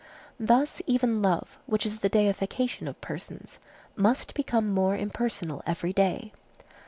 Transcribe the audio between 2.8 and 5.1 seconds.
of persons, must become more